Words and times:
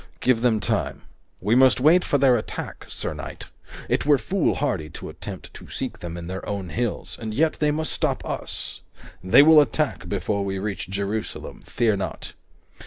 "Give 0.19 0.41
them 0.41 0.59
time. 0.59 1.03
We 1.41 1.53
must 1.53 1.79
wait 1.79 2.03
for 2.03 2.17
their 2.17 2.35
attack, 2.35 2.85
sir 2.89 3.13
knight. 3.13 3.45
It 3.87 4.03
were 4.03 4.17
foolhardy 4.17 4.89
to 4.89 5.09
attempt 5.09 5.53
to 5.53 5.69
seek 5.69 5.99
them 5.99 6.17
in 6.17 6.25
their 6.25 6.43
own 6.49 6.69
hills, 6.69 7.19
and 7.21 7.35
yet 7.35 7.59
they 7.59 7.69
must 7.69 7.91
stop 7.93 8.25
us. 8.25 8.81
They 9.23 9.43
will 9.43 9.61
attack 9.61 10.09
before 10.09 10.43
we 10.43 10.57
reach 10.57 10.89
Jerusalem, 10.89 11.61
fear 11.67 11.95
not." 11.95 12.33